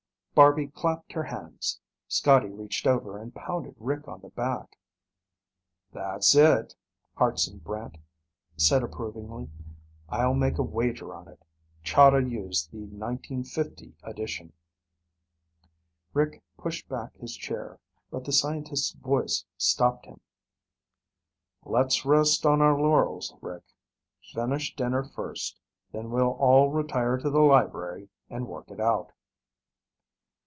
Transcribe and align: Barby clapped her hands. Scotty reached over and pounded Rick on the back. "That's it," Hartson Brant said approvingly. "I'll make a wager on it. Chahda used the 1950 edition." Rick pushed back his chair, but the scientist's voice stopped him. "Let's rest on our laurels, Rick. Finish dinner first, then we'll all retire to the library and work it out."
Barby 0.33 0.69
clapped 0.69 1.11
her 1.11 1.23
hands. 1.25 1.81
Scotty 2.07 2.49
reached 2.49 2.87
over 2.87 3.21
and 3.21 3.35
pounded 3.35 3.75
Rick 3.77 4.07
on 4.07 4.21
the 4.21 4.29
back. 4.29 4.79
"That's 5.91 6.33
it," 6.33 6.73
Hartson 7.17 7.57
Brant 7.59 7.97
said 8.55 8.81
approvingly. 8.81 9.49
"I'll 10.09 10.33
make 10.33 10.57
a 10.57 10.63
wager 10.63 11.13
on 11.13 11.27
it. 11.27 11.43
Chahda 11.83 12.21
used 12.23 12.71
the 12.71 12.77
1950 12.77 13.93
edition." 14.03 14.53
Rick 16.13 16.41
pushed 16.57 16.87
back 16.89 17.13
his 17.17 17.35
chair, 17.35 17.79
but 18.09 18.23
the 18.23 18.31
scientist's 18.31 18.93
voice 18.93 19.45
stopped 19.57 20.05
him. 20.07 20.21
"Let's 21.65 22.05
rest 22.05 22.45
on 22.47 22.61
our 22.61 22.79
laurels, 22.81 23.35
Rick. 23.41 23.65
Finish 24.33 24.75
dinner 24.77 25.03
first, 25.03 25.59
then 25.91 26.09
we'll 26.09 26.31
all 26.31 26.69
retire 26.71 27.17
to 27.17 27.29
the 27.29 27.41
library 27.41 28.07
and 28.29 28.47
work 28.47 28.71
it 28.71 28.79
out." 28.79 29.11